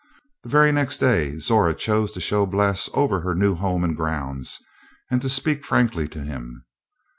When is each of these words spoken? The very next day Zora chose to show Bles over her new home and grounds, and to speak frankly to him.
The 0.41 0.49
very 0.49 0.71
next 0.71 0.97
day 0.97 1.37
Zora 1.37 1.75
chose 1.75 2.11
to 2.13 2.19
show 2.21 2.47
Bles 2.47 2.89
over 2.95 3.21
her 3.21 3.35
new 3.35 3.53
home 3.53 3.83
and 3.83 3.95
grounds, 3.95 4.59
and 5.11 5.21
to 5.21 5.29
speak 5.29 5.63
frankly 5.63 6.07
to 6.07 6.23
him. 6.23 6.65